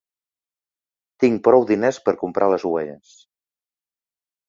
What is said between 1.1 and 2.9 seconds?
Tinc prou diners per comprar les